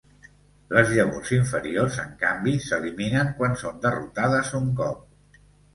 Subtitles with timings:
[0.77, 5.43] Les llavors inferiors, en canvi, s'eliminen quan són derrotades un cop.